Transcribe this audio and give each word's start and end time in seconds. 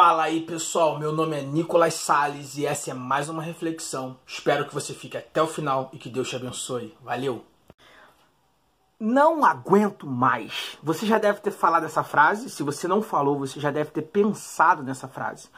Fala 0.00 0.22
aí 0.22 0.42
pessoal, 0.42 0.96
meu 0.96 1.10
nome 1.10 1.36
é 1.36 1.42
Nicolas 1.42 1.94
Sales 1.94 2.56
e 2.56 2.64
essa 2.64 2.92
é 2.92 2.94
mais 2.94 3.28
uma 3.28 3.42
reflexão. 3.42 4.16
Espero 4.24 4.64
que 4.64 4.72
você 4.72 4.94
fique 4.94 5.16
até 5.16 5.42
o 5.42 5.46
final 5.48 5.90
e 5.92 5.98
que 5.98 6.08
Deus 6.08 6.28
te 6.28 6.36
abençoe. 6.36 6.96
Valeu! 7.02 7.44
Não 8.96 9.44
aguento 9.44 10.06
mais. 10.06 10.78
Você 10.84 11.04
já 11.04 11.18
deve 11.18 11.40
ter 11.40 11.50
falado 11.50 11.84
essa 11.84 12.04
frase. 12.04 12.48
Se 12.48 12.62
você 12.62 12.86
não 12.86 13.02
falou, 13.02 13.40
você 13.40 13.58
já 13.58 13.72
deve 13.72 13.90
ter 13.90 14.02
pensado 14.02 14.84
nessa 14.84 15.08
frase. 15.08 15.48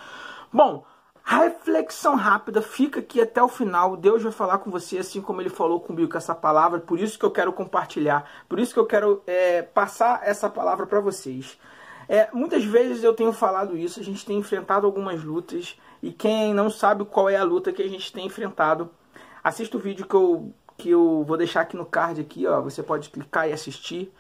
Bom, 0.51 0.87
reflexão 1.23 2.17
rápida, 2.17 2.63
fica 2.63 3.01
aqui 3.01 3.21
até 3.21 3.43
o 3.43 3.49
final. 3.49 3.95
Deus 3.95 4.23
vai 4.23 4.33
falar 4.33 4.57
com 4.57 4.71
você 4.71 4.97
assim 4.97 5.21
como 5.21 5.43
ele 5.43 5.51
falou 5.51 5.81
comigo 5.81 6.13
com 6.13 6.17
essa 6.17 6.35
palavra. 6.35 6.81
Por 6.81 6.99
isso 6.99 7.19
que 7.19 7.27
eu 7.27 7.31
quero 7.31 7.53
compartilhar, 7.53 8.25
por 8.49 8.59
isso 8.59 8.73
que 8.73 8.81
eu 8.81 8.87
quero 8.87 9.23
é, 9.27 9.61
passar 9.61 10.23
essa 10.25 10.49
palavra 10.49 10.87
para 10.87 10.99
vocês. 10.99 11.59
É, 12.13 12.29
muitas 12.33 12.65
vezes 12.65 13.05
eu 13.05 13.15
tenho 13.15 13.33
falado 13.33 13.79
isso, 13.79 14.01
a 14.01 14.03
gente 14.03 14.27
tem 14.27 14.37
enfrentado 14.37 14.85
algumas 14.85 15.23
lutas 15.23 15.79
e 16.03 16.11
quem 16.11 16.53
não 16.53 16.69
sabe 16.69 17.05
qual 17.05 17.29
é 17.29 17.37
a 17.37 17.45
luta 17.45 17.73
que 17.73 17.81
a 17.81 17.89
gente 17.89 18.13
tem 18.13 18.27
enfrentado, 18.27 18.91
assista 19.45 19.77
o 19.77 19.81
vídeo 19.81 20.05
que 20.05 20.15
eu, 20.17 20.53
que 20.77 20.91
eu 20.91 21.23
vou 21.25 21.37
deixar 21.37 21.61
aqui 21.61 21.77
no 21.77 21.87
card 21.87 22.21
aqui, 22.21 22.49
ó, 22.49 22.61
você 22.61 22.83
pode 22.83 23.11
clicar 23.11 23.49
e 23.49 23.53
assistir. 23.53 24.13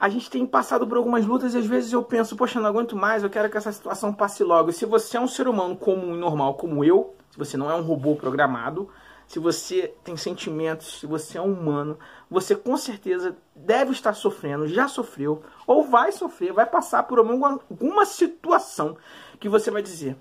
A 0.00 0.08
gente 0.08 0.30
tem 0.30 0.46
passado 0.46 0.86
por 0.86 0.96
algumas 0.96 1.26
lutas 1.26 1.52
e 1.52 1.58
às 1.58 1.66
vezes 1.66 1.92
eu 1.92 2.02
penso, 2.02 2.36
poxa, 2.36 2.58
não 2.58 2.70
aguento 2.70 2.96
mais, 2.96 3.22
eu 3.22 3.28
quero 3.28 3.50
que 3.50 3.58
essa 3.58 3.70
situação 3.70 4.10
passe 4.10 4.42
logo. 4.42 4.72
Se 4.72 4.86
você 4.86 5.18
é 5.18 5.20
um 5.20 5.28
ser 5.28 5.46
humano 5.46 5.76
comum 5.76 6.14
e 6.14 6.18
normal 6.18 6.54
como 6.54 6.82
eu, 6.82 7.14
se 7.34 7.38
você 7.38 7.56
não 7.56 7.68
é 7.68 7.74
um 7.74 7.82
robô 7.82 8.14
programado, 8.14 8.88
se 9.26 9.40
você 9.40 9.92
tem 10.04 10.16
sentimentos, 10.16 11.00
se 11.00 11.06
você 11.06 11.36
é 11.36 11.40
humano, 11.40 11.98
você 12.30 12.54
com 12.54 12.76
certeza 12.76 13.36
deve 13.56 13.90
estar 13.90 14.14
sofrendo, 14.14 14.68
já 14.68 14.86
sofreu, 14.86 15.42
ou 15.66 15.82
vai 15.82 16.12
sofrer, 16.12 16.52
vai 16.52 16.64
passar 16.64 17.02
por 17.02 17.18
alguma, 17.18 17.60
alguma 17.68 18.06
situação 18.06 18.96
que 19.40 19.48
você 19.48 19.68
vai 19.68 19.82
dizer: 19.82 20.16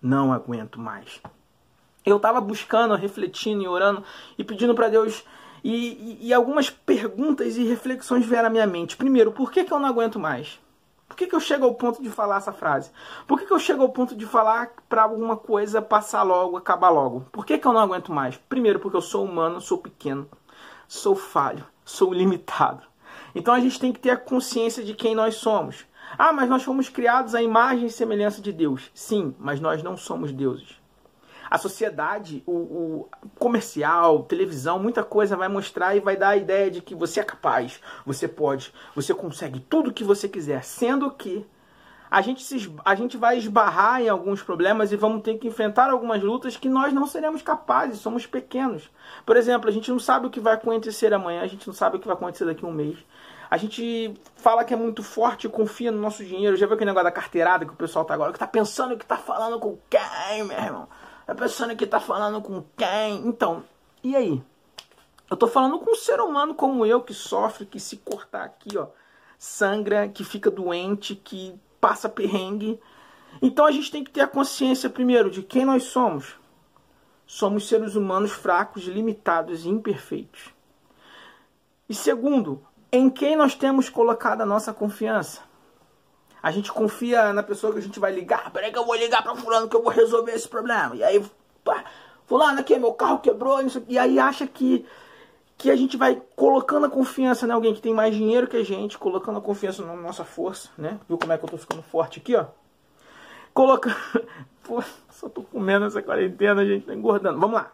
não 0.00 0.32
aguento 0.32 0.78
mais. 0.78 1.20
Eu 2.04 2.18
estava 2.18 2.40
buscando, 2.40 2.94
refletindo 2.94 3.64
e 3.64 3.66
orando 3.66 4.04
e 4.38 4.44
pedindo 4.44 4.72
para 4.72 4.88
Deus. 4.88 5.24
E, 5.64 6.20
e, 6.22 6.28
e, 6.28 6.32
algumas 6.32 6.70
perguntas 6.70 7.56
e 7.56 7.64
reflexões 7.64 8.24
vieram 8.24 8.46
à 8.46 8.50
minha 8.50 8.68
mente. 8.68 8.96
Primeiro, 8.96 9.32
por 9.32 9.50
que, 9.50 9.64
que 9.64 9.72
eu 9.72 9.80
não 9.80 9.88
aguento 9.88 10.16
mais? 10.16 10.60
Por 11.16 11.20
que, 11.20 11.28
que 11.28 11.34
eu 11.34 11.40
chego 11.40 11.64
ao 11.64 11.74
ponto 11.74 12.02
de 12.02 12.10
falar 12.10 12.36
essa 12.36 12.52
frase? 12.52 12.90
Por 13.26 13.38
que, 13.38 13.46
que 13.46 13.52
eu 13.54 13.58
chego 13.58 13.82
ao 13.82 13.88
ponto 13.88 14.14
de 14.14 14.26
falar 14.26 14.74
para 14.86 15.02
alguma 15.02 15.34
coisa 15.34 15.80
passar 15.80 16.22
logo, 16.22 16.58
acabar 16.58 16.90
logo? 16.90 17.22
Por 17.32 17.46
que, 17.46 17.56
que 17.56 17.66
eu 17.66 17.72
não 17.72 17.80
aguento 17.80 18.12
mais? 18.12 18.36
Primeiro, 18.36 18.78
porque 18.78 18.98
eu 18.98 19.00
sou 19.00 19.24
humano, 19.24 19.58
sou 19.58 19.78
pequeno, 19.78 20.28
sou 20.86 21.16
falho, 21.16 21.64
sou 21.86 22.12
limitado. 22.12 22.82
Então 23.34 23.54
a 23.54 23.60
gente 23.60 23.80
tem 23.80 23.94
que 23.94 23.98
ter 23.98 24.10
a 24.10 24.16
consciência 24.18 24.84
de 24.84 24.92
quem 24.92 25.14
nós 25.14 25.36
somos. 25.36 25.86
Ah, 26.18 26.34
mas 26.34 26.50
nós 26.50 26.62
fomos 26.62 26.90
criados 26.90 27.34
à 27.34 27.40
imagem 27.40 27.86
e 27.86 27.90
semelhança 27.90 28.42
de 28.42 28.52
Deus. 28.52 28.90
Sim, 28.92 29.34
mas 29.38 29.58
nós 29.58 29.82
não 29.82 29.96
somos 29.96 30.30
deuses. 30.30 30.78
A 31.50 31.58
sociedade, 31.58 32.42
o, 32.46 32.52
o, 32.52 33.08
comercial, 33.38 34.24
televisão, 34.24 34.78
muita 34.78 35.04
coisa 35.04 35.36
vai 35.36 35.48
mostrar 35.48 35.96
e 35.96 36.00
vai 36.00 36.16
dar 36.16 36.30
a 36.30 36.36
ideia 36.36 36.70
de 36.70 36.80
que 36.80 36.94
você 36.94 37.20
é 37.20 37.24
capaz, 37.24 37.80
você 38.04 38.26
pode, 38.26 38.72
você 38.94 39.14
consegue 39.14 39.60
tudo 39.60 39.92
que 39.92 40.04
você 40.04 40.28
quiser, 40.28 40.64
sendo 40.64 41.10
que 41.10 41.46
a 42.10 42.20
gente, 42.20 42.42
se, 42.42 42.72
a 42.84 42.94
gente 42.94 43.16
vai 43.16 43.36
esbarrar 43.36 44.00
em 44.00 44.08
alguns 44.08 44.42
problemas 44.42 44.92
e 44.92 44.96
vamos 44.96 45.22
ter 45.22 45.38
que 45.38 45.48
enfrentar 45.48 45.90
algumas 45.90 46.22
lutas 46.22 46.56
que 46.56 46.68
nós 46.68 46.92
não 46.92 47.06
seremos 47.06 47.42
capazes, 47.42 47.98
somos 47.98 48.26
pequenos. 48.26 48.88
Por 49.24 49.36
exemplo, 49.36 49.68
a 49.68 49.72
gente 49.72 49.90
não 49.90 49.98
sabe 49.98 50.26
o 50.26 50.30
que 50.30 50.40
vai 50.40 50.54
acontecer 50.54 51.12
amanhã, 51.12 51.42
a 51.42 51.46
gente 51.46 51.66
não 51.66 51.74
sabe 51.74 51.96
o 51.96 52.00
que 52.00 52.06
vai 52.06 52.16
acontecer 52.16 52.44
daqui 52.44 52.64
a 52.64 52.68
um 52.68 52.72
mês. 52.72 52.96
A 53.50 53.56
gente 53.56 54.14
fala 54.36 54.64
que 54.64 54.74
é 54.74 54.76
muito 54.76 55.02
forte 55.02 55.48
confia 55.48 55.92
no 55.92 56.00
nosso 56.00 56.24
dinheiro. 56.24 56.56
Já 56.56 56.66
viu 56.66 56.74
aquele 56.74 56.90
negócio 56.90 57.04
da 57.04 57.12
carteirada 57.12 57.64
que 57.64 57.72
o 57.72 57.76
pessoal 57.76 58.04
tá 58.04 58.14
agora, 58.14 58.32
que 58.32 58.38
tá 58.38 58.46
pensando 58.46 58.96
que 58.96 59.06
tá 59.06 59.16
falando 59.16 59.58
com 59.60 59.78
quem, 59.88 60.44
meu 60.44 60.58
irmão? 60.58 60.88
A 61.26 61.34
pessoa 61.34 61.74
que 61.74 61.86
tá 61.86 61.98
falando 61.98 62.40
com 62.40 62.62
quem? 62.76 63.26
Então, 63.26 63.64
e 64.02 64.14
aí? 64.14 64.42
Eu 65.28 65.36
tô 65.36 65.48
falando 65.48 65.80
com 65.80 65.90
um 65.90 65.96
ser 65.96 66.20
humano 66.20 66.54
como 66.54 66.86
eu 66.86 67.02
que 67.02 67.12
sofre, 67.12 67.66
que 67.66 67.80
se 67.80 67.96
cortar 67.96 68.44
aqui, 68.44 68.78
ó, 68.78 68.86
sangra, 69.36 70.06
que 70.08 70.22
fica 70.22 70.48
doente, 70.50 71.16
que 71.16 71.58
passa 71.80 72.08
perrengue. 72.08 72.80
Então 73.42 73.66
a 73.66 73.72
gente 73.72 73.90
tem 73.90 74.04
que 74.04 74.10
ter 74.12 74.20
a 74.20 74.28
consciência 74.28 74.88
primeiro 74.88 75.28
de 75.28 75.42
quem 75.42 75.64
nós 75.64 75.82
somos. 75.82 76.36
Somos 77.26 77.66
seres 77.66 77.96
humanos 77.96 78.30
fracos, 78.30 78.84
limitados 78.84 79.66
e 79.66 79.68
imperfeitos. 79.68 80.54
E 81.88 81.94
segundo, 81.94 82.64
em 82.92 83.10
quem 83.10 83.34
nós 83.34 83.56
temos 83.56 83.88
colocado 83.88 84.42
a 84.42 84.46
nossa 84.46 84.72
confiança. 84.72 85.42
A 86.46 86.52
gente 86.52 86.70
confia 86.70 87.32
na 87.32 87.42
pessoa 87.42 87.72
que 87.72 87.80
a 87.80 87.82
gente 87.82 87.98
vai 87.98 88.12
ligar. 88.12 88.52
Peraí 88.52 88.70
que 88.70 88.78
eu 88.78 88.86
vou 88.86 88.94
ligar 88.94 89.20
pra 89.20 89.34
fulano 89.34 89.68
que 89.68 89.74
eu 89.74 89.82
vou 89.82 89.90
resolver 89.90 90.30
esse 90.30 90.48
problema. 90.48 90.94
E 90.94 91.02
aí, 91.02 91.20
pá, 91.64 91.82
fulano 92.24 92.60
aqui, 92.60 92.78
meu 92.78 92.92
carro 92.92 93.18
quebrou. 93.18 93.58
E 93.88 93.98
aí 93.98 94.16
acha 94.20 94.46
que, 94.46 94.86
que 95.58 95.72
a 95.72 95.74
gente 95.74 95.96
vai 95.96 96.22
colocando 96.36 96.86
a 96.86 96.88
confiança 96.88 97.48
em 97.48 97.50
alguém 97.50 97.74
que 97.74 97.82
tem 97.82 97.92
mais 97.92 98.14
dinheiro 98.14 98.46
que 98.46 98.56
a 98.56 98.64
gente. 98.64 98.96
Colocando 98.96 99.38
a 99.38 99.42
confiança 99.42 99.84
na 99.84 99.96
nossa 99.96 100.22
força, 100.22 100.68
né? 100.78 101.00
Viu 101.08 101.18
como 101.18 101.32
é 101.32 101.36
que 101.36 101.44
eu 101.44 101.48
tô 101.48 101.58
ficando 101.58 101.82
forte 101.82 102.20
aqui, 102.20 102.36
ó? 102.36 102.46
Colocando... 103.52 103.96
Pô, 104.62 104.80
só 105.10 105.28
tô 105.28 105.42
comendo 105.42 105.86
essa 105.86 106.00
quarentena, 106.00 106.64
gente 106.64 106.86
tá 106.86 106.94
engordando. 106.94 107.40
Vamos 107.40 107.56
lá. 107.56 107.72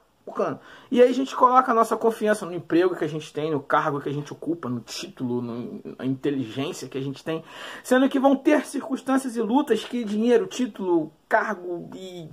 E 0.91 1.03
aí 1.03 1.09
a 1.09 1.15
gente 1.15 1.35
coloca 1.35 1.71
a 1.71 1.75
nossa 1.75 1.97
confiança 1.97 2.47
no 2.47 2.55
emprego 2.55 2.95
que 2.97 3.05
a 3.05 3.09
gente 3.09 3.33
tem, 3.33 3.51
no 3.51 3.61
cargo 3.61 4.01
que 4.01 4.09
a 4.09 4.13
gente 4.13 4.33
ocupa, 4.33 4.69
no 4.69 4.81
título, 4.81 5.43
no, 5.43 5.81
na 5.99 6.07
inteligência 6.07 6.89
que 6.89 6.97
a 6.97 7.03
gente 7.03 7.25
tem. 7.25 7.45
Sendo 7.83 8.09
que 8.09 8.19
vão 8.19 8.37
ter 8.37 8.65
circunstâncias 8.65 9.37
e 9.37 9.43
lutas 9.43 9.85
que 9.85 10.05
dinheiro, 10.05 10.47
título, 10.47 11.13
cargo 11.29 11.91
e 11.95 12.29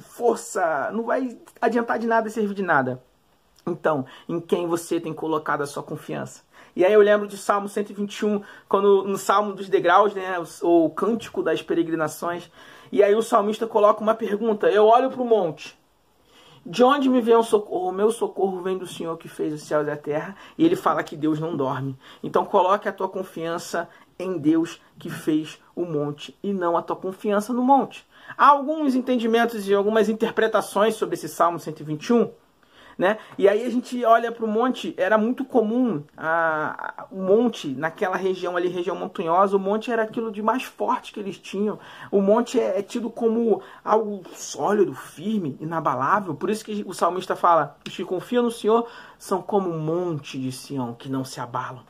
força 0.00 0.90
não 0.92 1.04
vai 1.04 1.38
adiantar 1.60 1.98
de 1.98 2.06
nada 2.06 2.28
e 2.28 2.30
servir 2.30 2.54
de 2.54 2.62
nada. 2.62 3.02
Então, 3.66 4.04
em 4.28 4.40
quem 4.40 4.66
você 4.66 5.00
tem 5.00 5.12
colocado 5.12 5.62
a 5.62 5.66
sua 5.66 5.82
confiança? 5.82 6.42
E 6.74 6.84
aí 6.84 6.92
eu 6.92 7.00
lembro 7.00 7.28
de 7.28 7.36
Salmo 7.36 7.68
121, 7.68 8.42
quando 8.68 9.04
no 9.04 9.18
Salmo 9.18 9.52
dos 9.52 9.68
degraus, 9.68 10.14
né, 10.14 10.42
o, 10.62 10.90
cântico 10.90 11.42
das 11.42 11.62
peregrinações, 11.62 12.50
e 12.90 13.02
aí 13.02 13.14
o 13.14 13.22
salmista 13.22 13.66
coloca 13.66 14.00
uma 14.00 14.14
pergunta: 14.14 14.68
Eu 14.70 14.86
olho 14.86 15.10
para 15.10 15.20
o 15.20 15.24
monte, 15.24 15.78
de 16.64 16.84
onde 16.84 17.08
me 17.08 17.20
vem 17.20 17.34
o 17.34 17.42
socorro? 17.42 17.88
O 17.88 17.92
meu 17.92 18.10
socorro 18.10 18.62
vem 18.62 18.78
do 18.78 18.86
Senhor 18.86 19.16
que 19.18 19.28
fez 19.28 19.52
os 19.52 19.62
céus 19.62 19.86
e 19.86 19.90
a 19.90 19.96
terra. 19.96 20.36
E 20.56 20.64
ele 20.64 20.76
fala 20.76 21.02
que 21.02 21.16
Deus 21.16 21.40
não 21.40 21.56
dorme. 21.56 21.98
Então 22.22 22.44
coloque 22.44 22.88
a 22.88 22.92
tua 22.92 23.08
confiança 23.08 23.88
em 24.18 24.38
Deus 24.38 24.80
que 24.98 25.10
fez 25.10 25.60
o 25.74 25.84
monte 25.84 26.38
e 26.42 26.52
não 26.52 26.76
a 26.76 26.82
tua 26.82 26.94
confiança 26.94 27.52
no 27.52 27.62
monte. 27.62 28.06
Há 28.36 28.48
alguns 28.48 28.94
entendimentos 28.94 29.68
e 29.68 29.74
algumas 29.74 30.08
interpretações 30.08 30.94
sobre 30.94 31.14
esse 31.14 31.28
Salmo 31.28 31.58
121 31.58 32.30
né? 33.02 33.18
E 33.36 33.48
aí 33.48 33.66
a 33.66 33.68
gente 33.68 34.04
olha 34.04 34.30
para 34.30 34.44
o 34.44 34.48
monte, 34.48 34.94
era 34.96 35.18
muito 35.18 35.44
comum 35.44 36.04
a, 36.16 37.06
o 37.10 37.20
monte 37.20 37.66
naquela 37.66 38.16
região 38.16 38.56
ali, 38.56 38.68
região 38.68 38.94
montanhosa, 38.94 39.56
o 39.56 39.58
monte 39.58 39.90
era 39.90 40.04
aquilo 40.04 40.30
de 40.30 40.40
mais 40.40 40.62
forte 40.62 41.12
que 41.12 41.18
eles 41.18 41.36
tinham. 41.36 41.80
O 42.12 42.20
monte 42.20 42.60
é, 42.60 42.78
é 42.78 42.82
tido 42.82 43.10
como 43.10 43.60
algo 43.84 44.22
sólido, 44.34 44.94
firme, 44.94 45.58
inabalável. 45.60 46.32
Por 46.32 46.48
isso 46.48 46.64
que 46.64 46.84
o 46.86 46.94
salmista 46.94 47.34
fala: 47.34 47.76
os 47.84 47.96
que 47.96 48.04
confiam 48.04 48.44
no 48.44 48.52
Senhor 48.52 48.86
são 49.18 49.42
como 49.42 49.68
um 49.68 49.80
monte 49.80 50.38
de 50.38 50.52
Sião 50.52 50.94
que 50.94 51.08
não 51.10 51.24
se 51.24 51.40
abalam. 51.40 51.82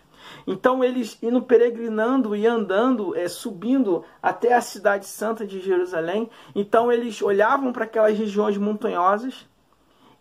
Então 0.47 0.83
eles 0.83 1.19
indo 1.23 1.43
peregrinando 1.43 2.35
e 2.35 2.47
andando, 2.47 3.15
é, 3.15 3.29
subindo 3.29 4.03
até 4.23 4.55
a 4.55 4.63
cidade 4.63 5.05
santa 5.05 5.47
de 5.47 5.61
Jerusalém. 5.61 6.31
Então 6.55 6.91
eles 6.91 7.21
olhavam 7.21 7.71
para 7.71 7.85
aquelas 7.85 8.17
regiões 8.17 8.57
montanhosas 8.57 9.47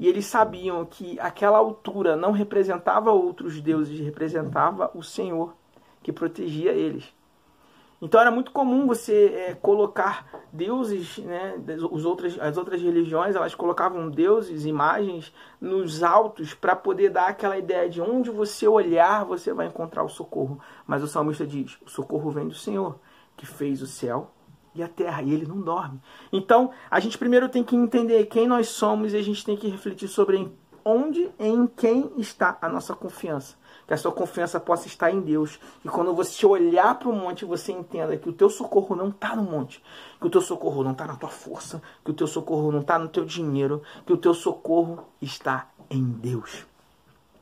e 0.01 0.07
eles 0.07 0.25
sabiam 0.25 0.83
que 0.83 1.19
aquela 1.19 1.59
altura 1.59 2.15
não 2.15 2.31
representava 2.31 3.11
outros 3.11 3.61
deuses, 3.61 3.99
representava 3.99 4.89
o 4.95 5.03
Senhor 5.03 5.53
que 6.01 6.11
protegia 6.11 6.71
eles. 6.71 7.13
Então 8.01 8.19
era 8.19 8.31
muito 8.31 8.51
comum 8.51 8.87
você 8.87 9.27
é, 9.27 9.53
colocar 9.53 10.25
deuses, 10.51 11.19
né, 11.19 11.53
os 11.91 12.03
outras, 12.03 12.35
as 12.39 12.57
outras 12.57 12.81
religiões 12.81 13.35
elas 13.35 13.53
colocavam 13.53 14.09
deuses, 14.09 14.65
imagens 14.65 15.31
nos 15.61 16.01
altos 16.01 16.55
para 16.55 16.75
poder 16.75 17.11
dar 17.11 17.27
aquela 17.27 17.59
ideia 17.59 17.87
de 17.87 18.01
onde 18.01 18.31
você 18.31 18.67
olhar 18.67 19.23
você 19.23 19.53
vai 19.53 19.67
encontrar 19.67 20.03
o 20.03 20.09
socorro. 20.09 20.59
Mas 20.87 21.03
o 21.03 21.07
salmista 21.07 21.45
diz: 21.45 21.77
o 21.85 21.89
socorro 21.91 22.31
vem 22.31 22.47
do 22.47 22.55
Senhor 22.55 22.99
que 23.37 23.45
fez 23.45 23.83
o 23.83 23.87
céu 23.87 24.31
e 24.73 24.81
a 24.81 24.87
terra, 24.87 25.21
e 25.21 25.33
ele 25.33 25.45
não 25.45 25.59
dorme. 25.61 25.99
Então, 26.31 26.71
a 26.89 26.99
gente 26.99 27.17
primeiro 27.17 27.49
tem 27.49 27.63
que 27.63 27.75
entender 27.75 28.25
quem 28.25 28.47
nós 28.47 28.69
somos 28.69 29.13
e 29.13 29.17
a 29.17 29.21
gente 29.21 29.43
tem 29.43 29.57
que 29.57 29.67
refletir 29.67 30.07
sobre 30.07 30.51
onde, 30.83 31.29
em 31.39 31.67
quem 31.67 32.11
está 32.17 32.57
a 32.61 32.67
nossa 32.67 32.95
confiança. 32.95 33.55
Que 33.87 33.93
a 33.93 33.97
sua 33.97 34.11
confiança 34.11 34.59
possa 34.59 34.87
estar 34.87 35.11
em 35.11 35.19
Deus. 35.19 35.59
E 35.83 35.89
quando 35.89 36.13
você 36.13 36.45
olhar 36.45 36.97
para 36.97 37.09
o 37.09 37.13
monte, 37.13 37.45
você 37.45 37.71
entenda 37.71 38.15
que 38.17 38.29
o 38.29 38.33
teu 38.33 38.49
socorro 38.49 38.95
não 38.95 39.09
está 39.09 39.35
no 39.35 39.43
monte. 39.43 39.83
Que 40.19 40.27
o 40.27 40.29
teu 40.29 40.41
socorro 40.41 40.83
não 40.83 40.91
está 40.91 41.05
na 41.05 41.15
tua 41.15 41.29
força. 41.29 41.81
Que 42.03 42.11
o 42.11 42.13
teu 42.13 42.27
socorro 42.27 42.71
não 42.71 42.79
está 42.79 42.97
no 42.97 43.09
teu 43.09 43.25
dinheiro. 43.25 43.81
Que 44.05 44.13
o 44.13 44.17
teu 44.17 44.33
socorro 44.33 45.05
está 45.21 45.69
em 45.89 46.03
Deus. 46.03 46.65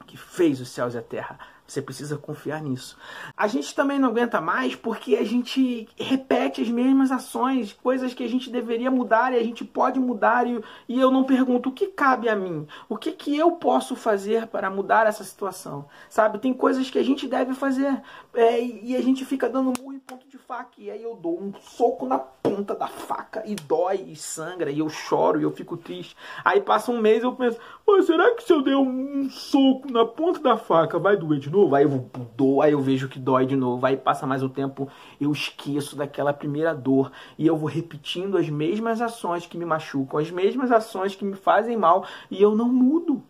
Que 0.10 0.18
fez 0.18 0.60
os 0.60 0.70
céus 0.70 0.96
e 0.96 0.98
a 0.98 1.04
terra 1.04 1.38
Você 1.68 1.84
precisa 1.84 2.18
confiar 2.18 2.64
nisso. 2.64 2.98
A 3.38 3.46
gente 3.46 3.76
também 3.76 4.00
não 4.00 4.10
aguenta 4.10 4.42
mais 4.42 4.76
porque 4.76 5.16
a 5.16 5.24
gente 5.24 5.88
repete 5.96 6.64
as 6.64 6.68
mesmas 6.68 7.12
ações, 7.12 7.74
coisas 7.74 8.12
que 8.12 8.24
a 8.24 8.28
gente 8.28 8.50
deveria 8.50 8.90
mudar 8.90 9.34
e 9.34 9.38
a 9.38 9.44
gente 9.44 9.64
pode 9.64 10.00
mudar. 10.00 10.48
E, 10.48 10.60
e 10.88 11.00
eu 11.00 11.12
não 11.12 11.24
pergunto 11.24 11.70
o 11.70 11.72
que 11.72 11.86
cabe 11.86 12.28
a 12.28 12.36
mim, 12.36 12.66
o 12.90 12.98
que, 12.98 13.12
que 13.12 13.38
eu 13.38 13.52
posso 13.52 13.96
fazer 13.96 14.48
para 14.48 14.68
mudar 14.68 15.06
essa 15.06 15.24
situação. 15.24 15.86
Sabe, 16.10 16.40
tem 16.40 16.56
coisas 16.56 16.90
que 16.90 16.98
a 16.98 17.04
gente 17.04 17.28
deve 17.28 17.54
fazer 17.54 18.02
é, 18.34 18.60
e 18.60 18.96
a 18.96 19.02
gente 19.04 19.24
fica 19.24 19.48
dando 19.48 19.79
ponto 20.10 20.28
de 20.28 20.40
faca. 20.40 20.72
E 20.80 20.90
aí 20.90 21.04
eu 21.04 21.16
dou 21.16 21.40
um 21.40 21.54
soco 21.62 22.08
na 22.08 22.18
ponta 22.18 22.74
da 22.74 22.88
faca 22.88 23.44
e 23.46 23.54
dói 23.54 24.06
e 24.08 24.16
sangra 24.16 24.72
e 24.72 24.80
eu 24.80 24.90
choro 24.90 25.40
e 25.40 25.44
eu 25.44 25.52
fico 25.52 25.78
triste. 25.78 26.16
Aí 26.44 26.60
passa 26.60 26.92
um 26.92 27.00
mês 27.00 27.24
eu 27.24 27.34
penso, 27.34 27.60
mas 27.88 28.06
será 28.06 28.34
que 28.34 28.44
se 28.44 28.52
eu 28.52 28.64
der 28.64 28.76
um 28.76 29.30
soco 29.30 29.92
na 29.92 30.04
ponta 30.06 30.40
da 30.40 30.58
faca 30.58 30.98
vai 30.98 31.16
doer 31.16 31.40
de 31.40 31.52
novo? 31.52 31.76
Aí 31.76 31.84
eu 31.84 32.10
dou, 32.36 32.64
aí 32.64 32.72
eu 32.72 32.82
vejo 32.82 33.08
que 33.08 33.20
dói 33.20 33.46
de 33.46 33.56
novo. 33.56 33.86
Aí 33.86 33.96
passa 33.96 34.26
mais 34.26 34.42
um 34.42 34.50
tempo, 34.50 34.90
eu 35.22 35.32
esqueço 35.32 35.96
daquela 35.96 36.34
primeira 36.34 36.74
dor 36.74 37.12
e 37.38 37.46
eu 37.46 37.56
vou 37.56 37.70
repetindo 37.70 38.36
as 38.36 38.50
mesmas 38.50 39.02
ações 39.02 39.46
que 39.46 39.60
me 39.60 39.66
machucam, 39.66 40.20
as 40.20 40.32
mesmas 40.32 40.72
ações 40.72 41.16
que 41.16 41.24
me 41.24 41.36
fazem 41.36 41.78
mal 41.78 42.04
e 42.32 42.42
eu 42.42 42.56
não 42.56 42.68
mudo. 42.68 43.22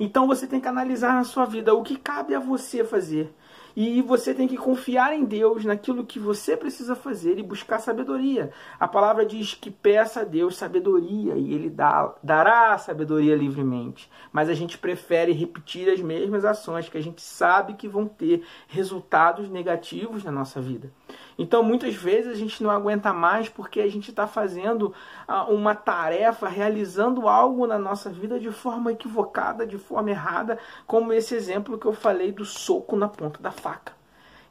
Então 0.00 0.26
você 0.26 0.44
tem 0.48 0.60
que 0.60 0.66
analisar 0.66 1.14
na 1.14 1.22
sua 1.22 1.44
vida 1.44 1.72
o 1.72 1.84
que 1.84 1.96
cabe 1.96 2.34
a 2.34 2.40
você 2.40 2.82
fazer. 2.82 3.32
E 3.76 4.00
você 4.02 4.32
tem 4.32 4.46
que 4.46 4.56
confiar 4.56 5.14
em 5.14 5.24
Deus, 5.24 5.64
naquilo 5.64 6.04
que 6.04 6.18
você 6.18 6.56
precisa 6.56 6.94
fazer 6.94 7.38
e 7.38 7.42
buscar 7.42 7.80
sabedoria. 7.80 8.50
A 8.78 8.86
palavra 8.86 9.26
diz 9.26 9.54
que 9.54 9.70
peça 9.70 10.20
a 10.20 10.24
Deus 10.24 10.56
sabedoria 10.56 11.34
e 11.34 11.52
Ele 11.52 11.68
dá, 11.68 12.14
dará 12.22 12.78
sabedoria 12.78 13.34
livremente. 13.34 14.10
Mas 14.32 14.48
a 14.48 14.54
gente 14.54 14.78
prefere 14.78 15.32
repetir 15.32 15.90
as 15.90 16.00
mesmas 16.00 16.44
ações 16.44 16.88
que 16.88 16.98
a 16.98 17.02
gente 17.02 17.20
sabe 17.20 17.74
que 17.74 17.88
vão 17.88 18.06
ter 18.06 18.44
resultados 18.68 19.48
negativos 19.48 20.22
na 20.22 20.30
nossa 20.30 20.60
vida. 20.60 20.92
Então, 21.36 21.62
muitas 21.62 21.94
vezes 21.94 22.30
a 22.30 22.36
gente 22.36 22.62
não 22.62 22.70
aguenta 22.70 23.12
mais 23.12 23.48
porque 23.48 23.80
a 23.80 23.90
gente 23.90 24.10
está 24.10 24.26
fazendo 24.26 24.94
ah, 25.26 25.44
uma 25.44 25.74
tarefa, 25.74 26.48
realizando 26.48 27.28
algo 27.28 27.66
na 27.66 27.78
nossa 27.78 28.08
vida 28.08 28.38
de 28.38 28.50
forma 28.50 28.92
equivocada, 28.92 29.66
de 29.66 29.78
forma 29.78 30.10
errada, 30.10 30.58
como 30.86 31.12
esse 31.12 31.34
exemplo 31.34 31.78
que 31.78 31.86
eu 31.86 31.92
falei 31.92 32.30
do 32.30 32.44
soco 32.44 32.96
na 32.96 33.08
ponta 33.08 33.42
da 33.42 33.50
faca. 33.64 33.94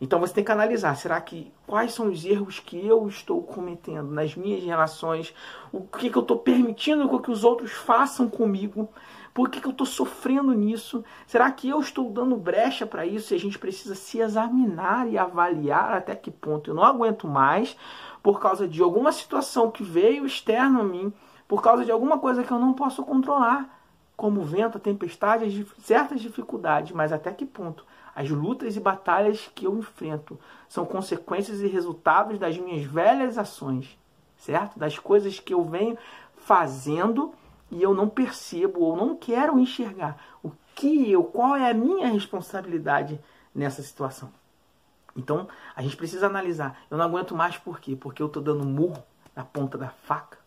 Então 0.02 0.20
você 0.20 0.34
tem 0.34 0.44
que 0.44 0.52
analisar, 0.52 0.96
será 0.96 1.22
que 1.22 1.54
quais 1.68 1.94
são 1.94 2.08
os 2.08 2.26
erros 2.26 2.60
que 2.60 2.84
eu 2.86 3.08
estou 3.08 3.42
cometendo 3.44 4.12
nas 4.12 4.36
minhas 4.36 4.64
relações? 4.64 5.34
O 5.72 5.82
que, 5.82 6.10
que 6.10 6.18
eu 6.18 6.24
estou 6.24 6.40
permitindo 6.40 7.22
que 7.22 7.32
os 7.32 7.44
outros 7.44 7.72
façam 7.72 8.28
comigo? 8.28 8.90
Por 9.34 9.50
que, 9.50 9.62
que 9.62 9.68
eu 9.68 9.72
estou 9.72 9.88
sofrendo 9.88 10.52
nisso? 10.52 11.06
Será 11.28 11.50
que 11.52 11.70
eu 11.70 11.80
estou 11.80 12.10
dando 12.12 12.36
brecha 12.36 12.86
para 12.86 13.06
isso? 13.06 13.34
E 13.34 13.38
a 13.38 13.40
gente 13.40 13.58
precisa 13.58 13.96
se 13.96 14.20
examinar 14.20 15.08
e 15.08 15.18
avaliar 15.18 15.94
até 15.94 16.16
que 16.16 16.32
ponto 16.32 16.72
eu 16.72 16.74
não 16.74 16.84
aguento 16.84 17.28
mais 17.28 17.78
por 18.22 18.40
causa 18.40 18.68
de 18.68 18.82
alguma 18.82 19.12
situação 19.12 19.72
que 19.72 19.84
veio 19.84 20.26
externo 20.26 20.82
a 20.82 20.84
mim, 20.84 21.14
por 21.48 21.62
causa 21.62 21.86
de 21.86 21.92
alguma 21.92 22.18
coisa 22.18 22.44
que 22.44 22.52
eu 22.52 22.60
não 22.60 22.74
posso 22.74 23.04
controlar, 23.04 23.80
como 24.18 24.44
vento, 24.44 24.78
a 24.78 24.82
tempestade, 24.82 25.66
certas 25.80 26.20
dificuldades, 26.20 26.92
mas 26.92 27.12
até 27.12 27.32
que 27.32 27.46
ponto 27.46 27.86
as 28.16 28.30
lutas 28.30 28.76
e 28.76 28.80
batalhas 28.80 29.50
que 29.56 29.66
eu 29.66 29.78
enfrento 29.78 30.40
são 30.70 30.86
consequências 30.86 31.62
e 31.62 31.68
resultados 31.68 32.38
das 32.38 32.58
minhas 32.58 32.86
velhas 32.86 33.38
ações, 33.38 33.98
certo? 34.38 34.78
Das 34.78 35.00
coisas 35.00 35.40
que 35.40 35.54
eu 35.54 35.64
venho 35.64 35.98
fazendo 36.36 37.34
e 37.72 37.82
eu 37.82 37.94
não 37.94 38.08
percebo 38.08 38.82
ou 38.82 38.96
não 38.96 39.16
quero 39.16 39.60
enxergar 39.60 40.18
o 40.44 40.52
que 40.76 41.10
eu, 41.12 41.24
qual 41.24 41.56
é 41.56 41.72
a 41.72 41.74
minha 41.74 42.08
responsabilidade 42.08 43.20
nessa 43.54 43.82
situação. 43.82 44.32
Então, 45.16 45.48
a 45.76 45.82
gente 45.82 45.96
precisa 45.96 46.26
analisar. 46.26 46.82
Eu 46.90 46.98
não 46.98 47.06
aguento 47.06 47.36
mais 47.36 47.58
por 47.58 47.80
quê? 47.80 47.96
Porque 47.96 48.22
eu 48.22 48.28
estou 48.28 48.42
dando 48.42 48.66
murro 48.66 49.04
na 49.36 49.44
ponta 49.44 49.78
da 49.78 49.90
faca. 49.90 50.43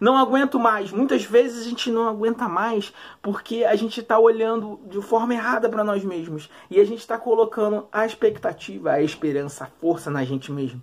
Não 0.00 0.16
aguento 0.16 0.58
mais. 0.58 0.90
Muitas 0.90 1.24
vezes 1.24 1.66
a 1.66 1.68
gente 1.68 1.90
não 1.90 2.08
aguenta 2.08 2.48
mais 2.48 2.92
porque 3.22 3.64
a 3.64 3.76
gente 3.76 4.00
está 4.00 4.18
olhando 4.18 4.80
de 4.86 5.00
forma 5.00 5.34
errada 5.34 5.68
para 5.68 5.84
nós 5.84 6.04
mesmos 6.04 6.50
e 6.70 6.80
a 6.80 6.84
gente 6.84 7.00
está 7.00 7.18
colocando 7.18 7.86
a 7.92 8.04
expectativa, 8.04 8.92
a 8.92 9.02
esperança, 9.02 9.64
a 9.64 9.68
força 9.80 10.10
na 10.10 10.24
gente 10.24 10.50
mesmo 10.50 10.82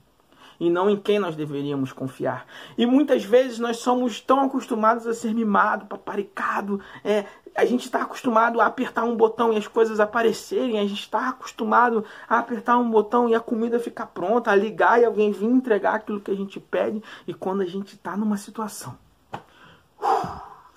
e 0.62 0.70
não 0.70 0.92
em 0.92 0.96
quem 0.96 1.18
nós 1.18 1.36
deveríamos 1.36 1.92
confiar. 1.92 2.46
E 2.78 2.86
muitas 2.86 3.26
vezes 3.26 3.58
nós 3.58 3.78
somos 3.78 4.22
tão 4.22 4.42
acostumados 4.42 5.08
a 5.08 5.14
ser 5.14 5.34
mimado, 5.34 5.88
paparicado, 5.88 6.80
é, 7.04 7.26
a 7.56 7.66
gente 7.66 7.86
está 7.86 8.04
acostumado 8.04 8.62
a 8.62 8.68
apertar 8.68 9.04
um 9.04 9.16
botão 9.18 9.52
e 9.52 9.58
as 9.58 9.68
coisas 9.68 10.00
aparecerem, 10.00 10.78
a 10.78 10.84
gente 10.84 11.02
está 11.02 11.30
acostumado 11.30 12.06
a 12.30 12.38
apertar 12.38 12.78
um 12.78 12.92
botão 12.92 13.28
e 13.28 13.34
a 13.34 13.40
comida 13.40 13.80
ficar 13.80 14.06
pronta, 14.06 14.52
a 14.52 14.56
ligar 14.56 15.02
e 15.02 15.06
alguém 15.06 15.32
vir 15.32 15.48
entregar 15.48 15.96
aquilo 15.96 16.22
que 16.22 16.30
a 16.30 16.36
gente 16.36 16.60
pede, 16.60 17.02
e 17.26 17.34
quando 17.34 17.62
a 17.62 17.66
gente 17.66 17.96
está 17.96 18.16
numa 18.16 18.38
situação 18.38 18.96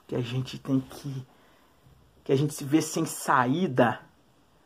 que 0.07 0.17
a 0.17 0.21
gente 0.21 0.59
tem 0.59 0.81
que 0.81 1.27
que 2.25 2.33
a 2.33 2.37
gente 2.37 2.55
se 2.55 2.65
vê 2.65 2.81
sem 2.81 3.05
saída, 3.05 4.01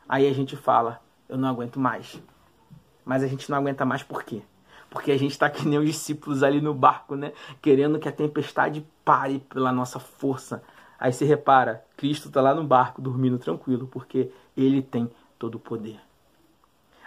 aí 0.07 0.25
a 0.25 0.33
gente 0.33 0.55
fala, 0.55 1.01
eu 1.27 1.37
não 1.37 1.49
aguento 1.49 1.77
mais. 1.77 2.21
Mas 3.03 3.21
a 3.21 3.27
gente 3.27 3.49
não 3.51 3.57
aguenta 3.57 3.83
mais 3.83 4.01
por 4.01 4.23
quê? 4.23 4.41
Porque 4.89 5.11
a 5.11 5.17
gente 5.17 5.31
está 5.31 5.49
que 5.49 5.67
nem 5.67 5.79
os 5.79 5.85
discípulos 5.85 6.41
ali 6.41 6.61
no 6.61 6.73
barco, 6.73 7.15
né? 7.15 7.33
Querendo 7.61 7.99
que 7.99 8.09
a 8.09 8.11
tempestade 8.11 8.85
pare 9.05 9.39
pela 9.39 9.71
nossa 9.71 9.99
força. 9.99 10.63
Aí 10.99 11.13
você 11.13 11.25
repara, 11.25 11.85
Cristo 11.95 12.27
está 12.27 12.41
lá 12.41 12.53
no 12.53 12.63
barco, 12.63 13.01
dormindo 13.01 13.37
tranquilo, 13.37 13.87
porque 13.87 14.31
ele 14.57 14.81
tem 14.81 15.09
todo 15.37 15.55
o 15.55 15.59
poder. 15.59 15.99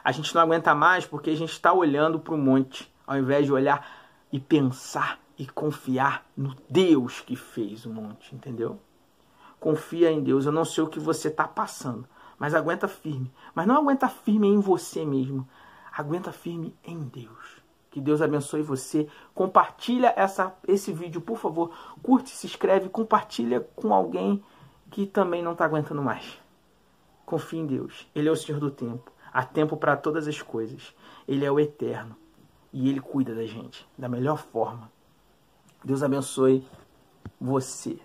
A 0.02 0.10
gente 0.10 0.34
não 0.34 0.42
aguenta 0.42 0.74
mais 0.74 1.06
porque 1.06 1.30
a 1.30 1.36
gente 1.36 1.52
está 1.52 1.72
olhando 1.72 2.18
para 2.18 2.34
o 2.34 2.38
monte, 2.38 2.92
ao 3.06 3.18
invés 3.18 3.46
de 3.46 3.52
olhar 3.52 3.86
e 4.32 4.40
pensar 4.40 5.20
e 5.38 5.46
confiar 5.46 6.26
no 6.36 6.56
Deus 6.68 7.20
que 7.20 7.36
fez 7.36 7.84
o 7.84 7.90
monte, 7.90 8.34
entendeu? 8.34 8.80
Confia 9.60 10.10
em 10.10 10.22
Deus. 10.22 10.46
Eu 10.46 10.52
não 10.52 10.64
sei 10.64 10.82
o 10.82 10.88
que 10.88 10.98
você 10.98 11.28
está 11.28 11.46
passando, 11.46 12.06
mas 12.38 12.54
aguenta 12.54 12.88
firme. 12.88 13.30
Mas 13.54 13.66
não 13.66 13.76
aguenta 13.76 14.08
firme 14.08 14.48
em 14.48 14.58
você 14.58 15.04
mesmo. 15.04 15.48
Aguenta 15.96 16.32
firme 16.32 16.74
em 16.82 16.98
Deus. 16.98 17.61
Que 17.92 18.00
Deus 18.00 18.22
abençoe 18.22 18.62
você. 18.62 19.06
Compartilha 19.34 20.14
essa, 20.16 20.56
esse 20.66 20.90
vídeo, 20.92 21.20
por 21.20 21.36
favor. 21.36 21.72
Curte, 22.02 22.30
se 22.30 22.46
inscreve, 22.46 22.88
compartilha 22.88 23.60
com 23.76 23.92
alguém 23.92 24.42
que 24.90 25.06
também 25.06 25.42
não 25.42 25.52
está 25.52 25.66
aguentando 25.66 26.02
mais. 26.02 26.40
Confie 27.26 27.58
em 27.58 27.66
Deus. 27.66 28.08
Ele 28.14 28.30
é 28.30 28.32
o 28.32 28.36
Senhor 28.36 28.58
do 28.58 28.70
tempo. 28.70 29.12
Há 29.30 29.44
tempo 29.44 29.76
para 29.76 29.94
todas 29.94 30.26
as 30.26 30.40
coisas. 30.40 30.94
Ele 31.28 31.44
é 31.44 31.52
o 31.52 31.60
eterno. 31.60 32.16
E 32.72 32.88
Ele 32.88 32.98
cuida 32.98 33.34
da 33.34 33.44
gente 33.44 33.86
da 33.96 34.08
melhor 34.08 34.38
forma. 34.38 34.90
Deus 35.84 36.02
abençoe 36.02 36.66
você. 37.38 37.98